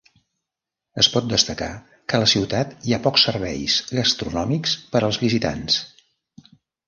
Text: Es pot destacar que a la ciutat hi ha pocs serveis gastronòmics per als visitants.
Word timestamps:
Es 1.01 1.09
pot 1.15 1.27
destacar 1.33 1.67
que 2.13 2.17
a 2.19 2.21
la 2.23 2.29
ciutat 2.31 2.73
hi 2.87 2.97
ha 2.97 3.01
pocs 3.07 3.27
serveis 3.29 3.77
gastronòmics 3.99 4.75
per 4.95 5.03
als 5.09 5.21
visitants. 5.27 5.77